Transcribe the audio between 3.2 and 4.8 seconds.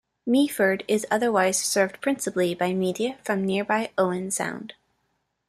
from nearby Owen Sound.